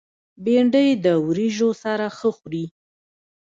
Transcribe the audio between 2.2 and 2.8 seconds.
خوري